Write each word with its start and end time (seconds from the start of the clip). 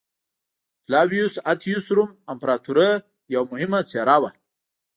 فلاویوس 0.83 1.35
اتیوس 1.51 1.85
روم 1.95 2.09
امپراتورۍ 2.31 2.91
یوه 3.33 3.47
مهمه 3.51 3.79
څېره 3.89 4.17
وه 4.21 4.31